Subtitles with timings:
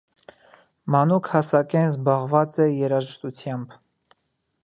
[0.95, 3.79] Մանուկ հասակէն զբաղած է երաժշտութեամբ։